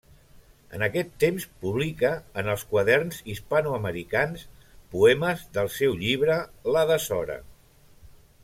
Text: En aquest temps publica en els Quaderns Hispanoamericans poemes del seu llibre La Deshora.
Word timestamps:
En 0.77 0.83
aquest 0.85 1.11
temps 1.23 1.43
publica 1.65 2.11
en 2.43 2.49
els 2.55 2.63
Quaderns 2.71 3.19
Hispanoamericans 3.33 4.47
poemes 4.95 5.45
del 5.59 5.73
seu 5.79 5.97
llibre 6.03 6.43
La 6.79 6.87
Deshora. 6.95 7.39